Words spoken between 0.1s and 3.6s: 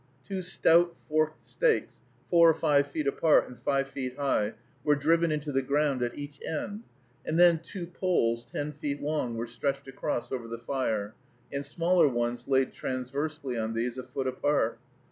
Two stout forked stakes, four or five feet apart and